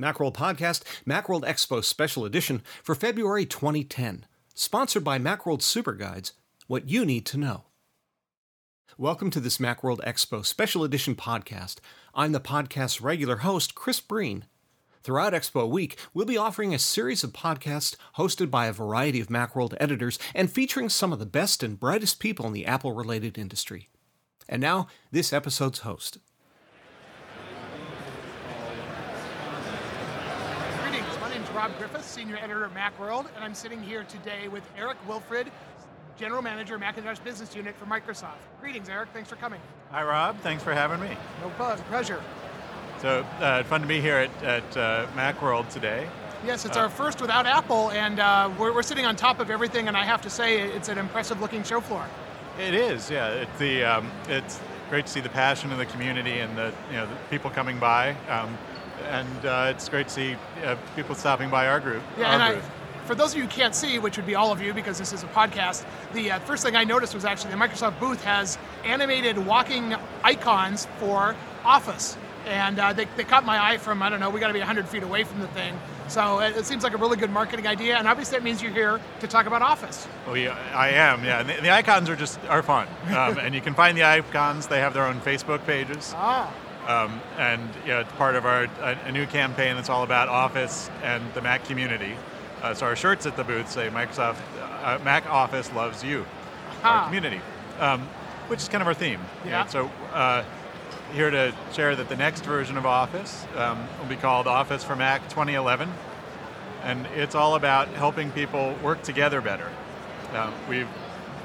[0.00, 4.24] Macworld Podcast, Macworld Expo Special Edition for February 2010.
[4.54, 6.32] Sponsored by Macworld Super Guides,
[6.66, 7.64] what you need to know.
[8.96, 11.76] Welcome to this Macworld Expo Special Edition podcast.
[12.14, 14.46] I'm the podcast's regular host, Chris Breen.
[15.02, 19.28] Throughout Expo Week, we'll be offering a series of podcasts hosted by a variety of
[19.28, 23.38] Macworld editors and featuring some of the best and brightest people in the Apple related
[23.38, 23.88] industry.
[24.48, 26.18] And now, this episode's host.
[30.82, 34.48] Greetings, my name is Rob Griffiths, Senior Editor of Macworld, and I'm sitting here today
[34.48, 35.48] with Eric Wilfrid,
[36.16, 38.38] General Manager, Macintosh Business Unit for Microsoft.
[38.62, 39.60] Greetings, Eric, thanks for coming.
[39.90, 40.40] Hi, Rob.
[40.40, 41.14] Thanks for having me.
[41.42, 42.22] No buzz, pleasure.
[43.02, 46.08] So, uh, fun to be here at, at uh, Macworld today.
[46.46, 49.86] Yes, it's our first without Apple, and uh, we're, we're sitting on top of everything,
[49.86, 52.06] and I have to say, it's an impressive looking show floor.
[52.58, 53.32] It is, yeah.
[53.32, 56.96] It's the um, it's great to see the passion of the community and the you
[56.96, 58.56] know the people coming by, um,
[59.08, 62.02] and uh, it's great to see uh, people stopping by our group.
[62.18, 62.60] Yeah, our and I,
[63.10, 65.12] for those of you who can't see, which would be all of you because this
[65.12, 68.56] is a podcast, the uh, first thing I noticed was actually the Microsoft booth has
[68.84, 71.34] animated walking icons for
[71.64, 72.16] Office.
[72.46, 74.60] And uh, they, they caught my eye from, I don't know, we got to be
[74.60, 75.76] 100 feet away from the thing.
[76.10, 77.96] So it, seems like a really good marketing idea.
[77.96, 80.08] And obviously, that means you're here to talk about Office.
[80.26, 81.40] Oh yeah, I am, yeah.
[81.40, 84.66] And the, the icons are just are fun, um, and you can find the icons.
[84.66, 86.12] They have their own Facebook pages.
[86.16, 86.52] Ah,
[86.86, 90.90] Um, and you know, it's part of our a, new campaign that's all about Office
[91.02, 92.16] and the Mac community.
[92.62, 94.38] Uh, so our shirts at the booth say Microsoft
[94.82, 96.24] uh, Mac Office loves you,
[96.82, 96.88] Aha.
[96.88, 97.40] our community,
[97.78, 98.02] um,
[98.48, 99.20] which is kind of our theme.
[99.46, 99.66] Yeah.
[99.66, 100.44] So uh,
[101.12, 104.96] here to share that the next version of Office um, will be called Office for
[104.96, 105.92] Mac 2011,
[106.82, 109.70] and it's all about helping people work together better.
[110.32, 110.88] Uh, we've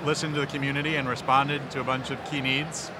[0.03, 2.91] listened to the community and responded to a bunch of key needs.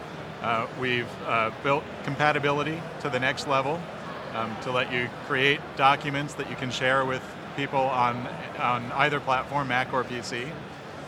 [0.46, 3.82] Uh, we've uh, built compatibility to the next level
[4.36, 7.24] um, to let you create documents that you can share with
[7.56, 8.16] people on,
[8.60, 10.48] on either platform, Mac or PC.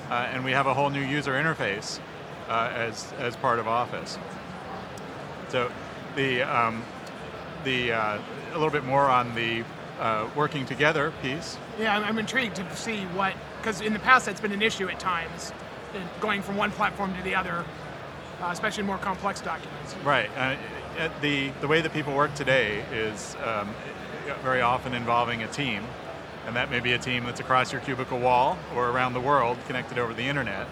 [0.10, 2.00] Uh, and we have a whole new user interface
[2.50, 4.18] uh, as, as part of Office.
[5.50, 5.72] So
[6.16, 6.84] the, um,
[7.64, 8.20] the uh,
[8.54, 9.64] a little bit more on the
[10.00, 11.60] uh, working together piece.
[11.80, 14.90] yeah, I'm, I'm intrigued to see what, because in the past that's been an issue
[14.90, 15.54] at times,
[16.22, 17.64] going from one platform to the other,
[18.42, 19.96] uh, especially more complex documents.
[20.04, 20.30] Right.
[20.38, 20.56] Uh,
[21.22, 23.70] the the way that people work today is um,
[24.44, 25.84] very often involving a team,
[26.46, 29.58] and that may be a team that's across your cubicle wall or around the world,
[29.68, 30.68] connected over the internet.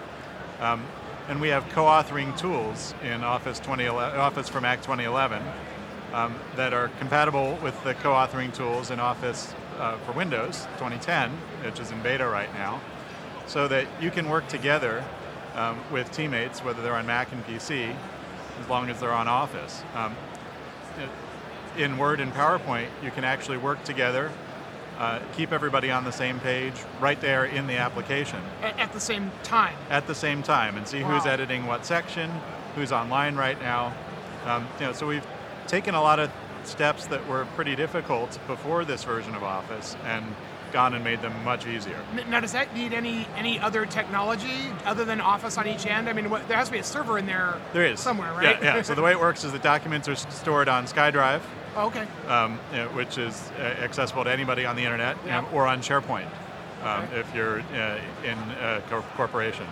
[0.59, 0.85] Um,
[1.27, 5.41] and we have co-authoring tools in Office 2011, Office for Mac 2011
[6.13, 11.31] um, that are compatible with the co-authoring tools in Office uh, for Windows 2010,
[11.63, 12.79] which is in beta right now,
[13.47, 15.03] so that you can work together
[15.55, 17.95] um, with teammates, whether they're on Mac and PC,
[18.61, 19.83] as long as they're on Office.
[19.95, 20.15] Um,
[21.77, 24.31] in Word and PowerPoint, you can actually work together,
[24.97, 28.99] uh, keep everybody on the same page right there in the application At, at the
[28.99, 29.75] same time.
[29.89, 32.31] at the same time and see who's editing what section,
[32.75, 33.93] who's online right now.
[34.45, 35.25] Um, you know, so we've
[35.67, 36.31] taken a lot of
[36.63, 40.25] steps that were pretty difficult before this version of Office and
[40.71, 41.99] gone and made them much easier.
[42.29, 46.09] Now, does that need any any other technology other than Office on each end?
[46.09, 47.55] I mean, what, there has to be a server in there.
[47.73, 48.61] There is somewhere, right?
[48.61, 48.81] Yeah, yeah.
[48.81, 51.41] So the way it works is the documents are stored on SkyDrive,
[51.75, 52.05] oh, okay.
[52.27, 55.67] um, you know, which is uh, accessible to anybody on the internet, you know, or
[55.67, 56.27] on SharePoint
[56.83, 57.19] um, Okay.
[57.19, 59.65] if you're uh, in a cor- corporation.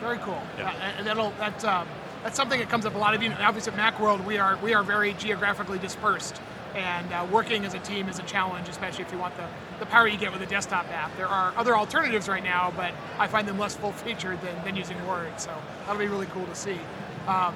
[0.00, 0.40] Very cool.
[0.56, 0.72] Yeah.
[0.98, 1.88] Uh, that'll that um,
[2.22, 3.32] that's something that comes up a lot of you.
[3.32, 6.40] Obviously, at MacWorld, we are we are very geographically dispersed,
[6.74, 9.46] and uh, working as a team is a challenge, especially if you want the,
[9.78, 11.16] the power you get with a desktop app.
[11.16, 14.76] There are other alternatives right now, but I find them less full featured than, than
[14.76, 15.40] using Word.
[15.40, 15.50] So
[15.86, 16.78] that'll be really cool to see.
[17.26, 17.54] Um,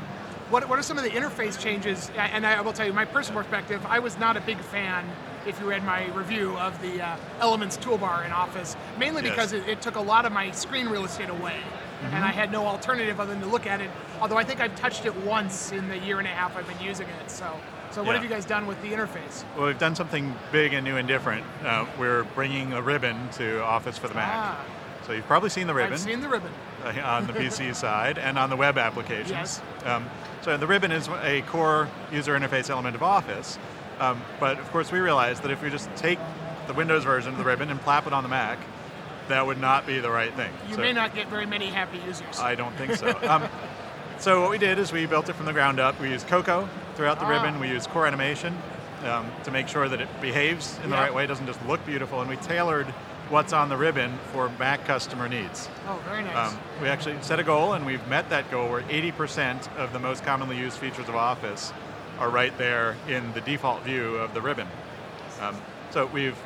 [0.51, 2.11] what, what are some of the interface changes?
[2.17, 5.09] And I will tell you, my personal perspective, I was not a big fan.
[5.47, 9.31] If you read my review of the uh, Elements toolbar in Office, mainly Yes.
[9.33, 11.57] because it, it took a lot of my screen real estate away,
[12.13, 13.91] and I had no alternative other than to look at it.
[14.21, 16.81] Although I think I've touched it once in the year and a half I've been
[16.81, 17.31] using it.
[17.31, 17.51] So,
[17.93, 18.15] so what Yeah.
[18.15, 19.45] have you guys done with the interface?
[19.57, 21.45] Well, we've done something big and new and different.
[21.65, 24.33] Uh, we're bringing a ribbon to Office for the Mac.
[24.35, 24.57] Ah.
[25.07, 25.95] So you've probably seen the ribbon.
[25.95, 26.51] I've seen the ribbon.
[26.85, 29.31] uh, on the PC side and on the web applications.
[29.31, 29.63] Yes.
[29.85, 30.09] Um,
[30.43, 33.59] so the ribbon is a core user interface element of Office.
[34.01, 36.19] Um, but of course, we realized that if we just take
[36.67, 38.59] the Windows version of the ribbon and plap it on the Mac,
[39.29, 40.51] that would not be the right thing.
[40.69, 42.39] You So may not get very many happy users.
[42.41, 43.17] I don't think so.
[43.29, 43.45] um,
[44.19, 46.01] so what we did is we built it from the ground up.
[46.01, 47.31] We used Cocoa throughout the Ah.
[47.31, 47.59] ribbon.
[47.61, 48.57] We use core animation
[49.05, 51.25] um, to make sure that it behaves in the right way.
[51.25, 52.21] It doesn't just look beautiful.
[52.21, 52.87] And we tailored
[53.31, 55.69] what's on the ribbon for Mac customer needs.
[55.89, 56.53] oh, very nice.
[56.53, 59.99] Um, we actually set a goal, and we've met that goal where 80% of the
[59.99, 61.73] most commonly used features of Office
[62.19, 64.69] are right there in the default view of the ribbon.
[65.41, 65.57] Um,
[65.91, 66.37] so we've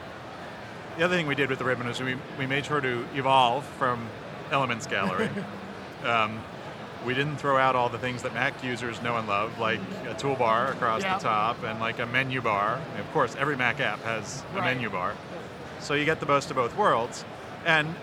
[0.96, 3.66] the other thing we did with the ribbon is we, we made sure to evolve
[3.78, 4.08] from
[4.50, 5.28] Elements Gallery.
[6.04, 6.40] um,
[7.06, 10.14] we didn't throw out all the things that Mac users know and love, like a
[10.14, 12.80] toolbar across the top and like a menu bar.
[12.90, 14.64] And of course, every Mac app has a Right.
[14.74, 15.14] menu bar.
[15.78, 17.24] So you get the best of both worlds.
[17.64, 17.94] And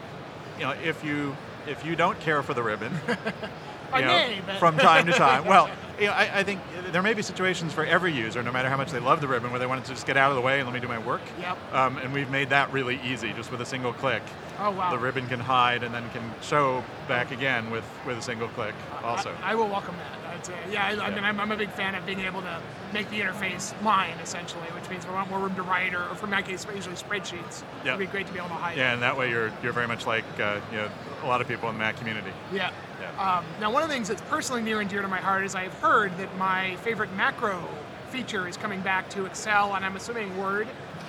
[0.58, 1.36] you know, if you
[1.68, 2.94] if you don't care for the ribbon,
[3.96, 5.46] you know, may, from time to time.
[5.46, 6.60] Well, you know, I, I think
[6.92, 9.52] there may be situations for every user, no matter how much they love the ribbon,
[9.52, 11.00] where they want to just get out of the way and let me do my
[11.00, 11.22] work.
[11.40, 11.74] Yep.
[11.74, 14.24] Um, and we've made that really easy, just with a single click.
[14.60, 14.92] Oh, wow.
[14.92, 18.76] The ribbon can hide and then can show back again with, with a single click.
[19.04, 19.36] Also.
[19.44, 20.20] I, I will welcome that.
[20.44, 22.62] Say, yeah, I, I mean, I'm, I'm a big fan of being able to
[22.92, 26.16] make the interface mine, essentially, which means I want more room to write, or, or
[26.16, 27.94] for my case, usually spreadsheets, Yeah.
[27.94, 28.76] it'd be great to be able to hide.
[28.76, 30.90] yeah, and that way you're you're very much like uh, you know
[31.24, 32.32] a lot of people in the Mac community.
[32.52, 32.72] Yeah.
[33.18, 35.54] Um, now, one of the things that's personally near and dear to my heart is
[35.54, 37.64] I've heard that my favorite macro
[38.10, 40.68] feature is coming back to Excel, and I'm assuming Word.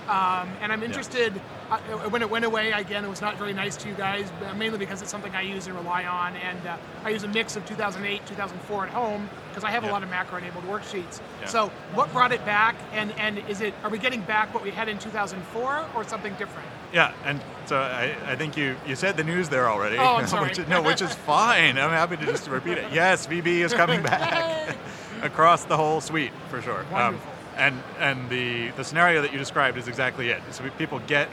[0.09, 1.33] Um, and I'm interested.
[1.71, 1.79] Uh,
[2.11, 5.01] when it went away again, it was not very nice to you guys, mainly because
[5.01, 6.37] it's something I use and rely on.
[6.37, 9.87] And uh, I use a mix of 2008, 2004 at home because I have a
[9.89, 11.21] lot of macro-enabled worksheets.
[11.41, 11.47] Yeah.
[11.47, 12.77] So, what brought it back?
[12.93, 16.35] And and is it are we getting back what we had in 2004 or something
[16.35, 16.69] different?
[16.93, 19.97] Yeah, and so I, I think you, you said the news there already.
[19.97, 20.51] Oh, I'm sorry.
[20.51, 21.79] which no, which is fine.
[21.79, 22.93] I'm happy to just repeat it.
[22.93, 24.77] Yes, VB is coming back
[25.23, 26.81] across the whole suite for sure.
[26.81, 27.34] Um, Wonderful.
[27.57, 30.43] And and the, the scenario that you described is exactly it.
[30.51, 31.29] So people get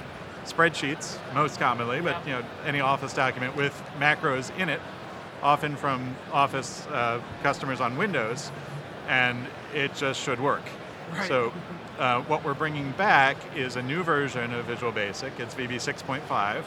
[0.46, 4.80] spreadsheets most commonly, but you know any Office document with macros in it,
[5.42, 8.52] often from Office uh, customers on Windows,
[9.08, 10.64] and it just should work.
[11.12, 11.28] Right.
[11.28, 11.54] So
[12.00, 15.40] uh, what we're bringing back is a new version of Visual Basic.
[15.40, 16.64] It's VB 6.5.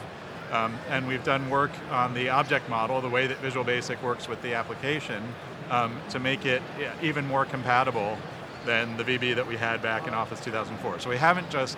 [0.51, 4.27] Um, and we've done work on the object model, the way that Visual Basic works
[4.29, 5.23] with the application,
[5.71, 6.61] um, to make it
[7.01, 8.17] even more compatible
[8.65, 10.99] than the VB that we had back in Office 2004.
[10.99, 11.77] So we haven't just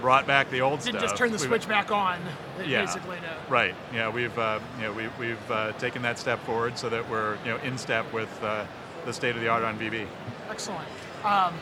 [0.00, 1.02] brought back the old Didn't stuff.
[1.10, 2.18] just turn the We've- switch back on,
[2.66, 3.16] yeah, basically.
[3.18, 3.74] To, right.
[3.92, 7.36] Yeah, we've uh, you know we, we've uh, taken that step forward so that we're
[7.44, 8.66] you know in step with uh,
[9.06, 10.06] the state of the art on VB.
[10.50, 10.86] Excellent.
[11.24, 11.54] Um,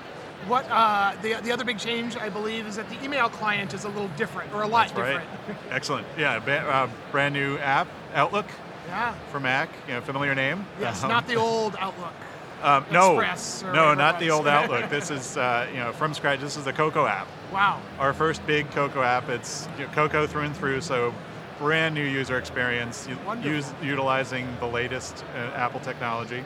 [0.49, 3.85] what uh, the the other big change, I believe, is that the email client is
[3.85, 5.21] a little different, or a lot That's right.
[5.47, 5.73] different.
[5.73, 6.07] Excellent.
[6.19, 8.47] Yeah, ba- uh, brand new app, Outlook
[8.89, 9.15] yeah.
[9.31, 9.69] for Mac.
[9.87, 10.67] You know, familiar name.
[10.81, 12.15] Yes, Um, not the old Outlook.
[12.63, 13.21] Um, no,
[13.73, 14.89] no, not the old Outlook.
[14.89, 16.41] This is uh, you know from scratch.
[16.41, 17.27] This is the Cocoa app.
[17.53, 17.81] Wow.
[17.99, 19.29] Our first big Cocoa app.
[19.29, 20.81] It's you know, Cocoa through and through.
[20.81, 21.15] So
[21.59, 23.09] brand new user experience.
[23.43, 26.45] Use, utilizing the latest uh, Apple technology.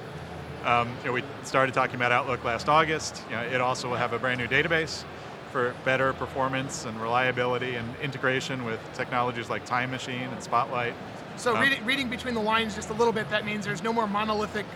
[0.65, 3.23] Um, you know, we started talking about Outlook last August.
[3.31, 5.05] You know, it also will have a brand new database
[5.53, 10.95] for better performance and reliability and integration with technologies like Time Machine and Spotlight.
[11.37, 13.93] So Um, reading, reading between the lines just a little bit, that means there's no
[13.93, 14.67] more monolithic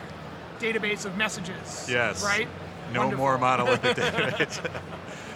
[0.60, 1.86] database of messages.
[1.90, 2.22] Yes.
[2.22, 2.48] Right.
[2.92, 3.24] No Wonderful.
[3.24, 4.70] more monolithic database.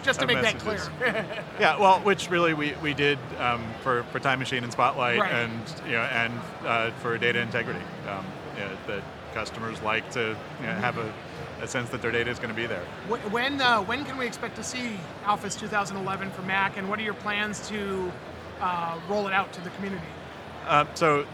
[0.02, 0.82] Just to make that clear.
[1.58, 5.32] yeah, well, which really we, we did um, for, for Time Machine and Spotlight Right.
[5.32, 6.32] and you know and
[6.66, 7.80] uh, for data integrity.
[8.08, 8.24] Um,
[8.54, 9.02] you know, that
[9.34, 11.12] customers like to you know, have a,
[11.60, 12.84] a sense that their data is going to be there.
[13.08, 17.02] When uh, when can we expect to see Office 2011 for Mac, and what are
[17.02, 18.12] your plans to
[18.60, 20.06] uh, roll it out to the community?
[20.66, 21.26] Uh, so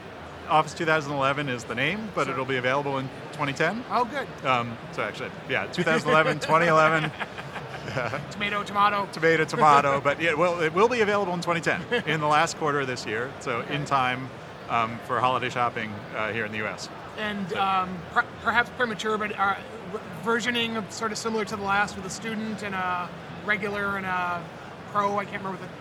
[0.48, 2.32] Office 2011 is the name, but Sure.
[2.32, 3.84] it'll be available in 2010.
[3.90, 4.26] Oh, good.
[4.46, 7.10] Um, so actually, yeah, 2011, 2011,
[8.30, 9.08] Tomato, tomato.
[9.12, 10.00] tomato, tomato.
[10.04, 13.04] But yeah, well, it will be available in 2010 in the last quarter of this
[13.06, 13.32] year.
[13.40, 14.28] So in time
[14.68, 16.88] um, for holiday shopping uh, here in the U.S.
[17.18, 19.56] and um, per- perhaps premature, but uh,
[20.24, 23.08] versioning of sort of similar to the last with a student and a
[23.44, 24.42] regular and a
[24.92, 25.18] pro.
[25.18, 25.79] I can't remember what the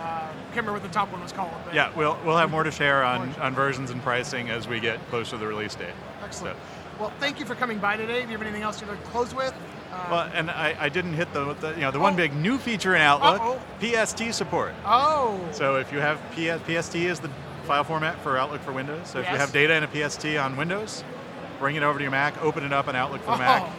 [0.00, 1.52] uh, can't remember what the top one was called.
[1.64, 4.80] But Yeah, we'll we'll have more to share on, on versions and pricing as we
[4.80, 5.88] get closer to the release date.
[6.24, 6.56] excellent.
[6.56, 6.62] So-
[7.00, 8.20] Well, thank you for coming by today.
[8.22, 9.54] Do you have anything else you'd like to close with?
[9.92, 12.16] Uh, well, and I, I didn't hit the, the you know the one Oh.
[12.16, 14.04] big new feature in Outlook, Uh-oh.
[14.04, 14.74] PST support.
[14.84, 17.30] oh, So if you have PS, PST is the
[17.66, 19.08] file format for Outlook for Windows.
[19.08, 21.02] So if you have data in a PST on Windows,
[21.58, 23.38] bring it over to your Mac, open it up in Outlook for Oh.
[23.38, 23.70] Mac.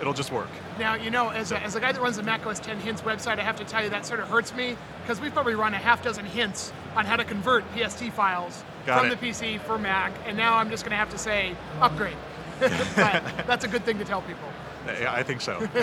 [0.00, 0.48] It'll just work.
[0.80, 3.02] Now, you know, as a, as a guy that runs the Mac OS X Hints
[3.02, 5.74] website, I have to tell you that sort of hurts me because we've probably run
[5.74, 9.20] a half dozen hints on how to convert PST files Got from it.
[9.20, 12.16] the PC for Mac, and now I'm just going to have to say upgrade.
[12.60, 14.48] but that's a good thing to tell people.
[14.86, 15.66] Yeah, I think so.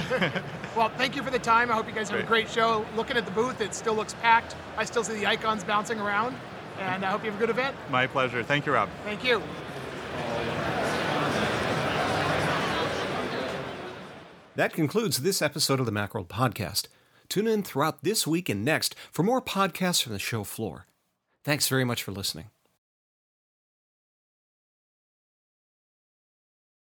[0.76, 1.72] Well, thank you for the time.
[1.72, 2.46] I hope you guys have a Great.
[2.46, 2.86] great show.
[2.96, 4.56] Looking at the booth, it still looks packed.
[4.78, 6.38] I still see the icons bouncing around,
[6.80, 7.76] and I hope you have a good event.
[7.90, 8.44] My pleasure.
[8.44, 8.88] Thank you, Rob.
[9.04, 9.42] Thank you.
[14.56, 16.88] That concludes this episode of the Macworld Podcast.
[17.30, 20.88] Tune in throughout this week and next for more podcasts from the show floor.
[21.44, 22.50] Thanks very much for listening.